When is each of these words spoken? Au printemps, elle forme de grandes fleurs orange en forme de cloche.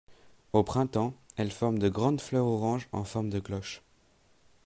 Au 0.53 0.63
printemps, 0.63 1.13
elle 1.37 1.51
forme 1.51 1.77
de 1.77 1.87
grandes 1.87 2.21
fleurs 2.21 2.47
orange 2.47 2.89
en 2.91 3.03
forme 3.03 3.29
de 3.29 3.39
cloche. 3.39 3.83